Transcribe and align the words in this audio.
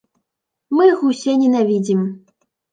Мы 0.79 0.87
іх 0.95 1.05
усе 1.11 1.37
ненавідзім. 1.45 2.05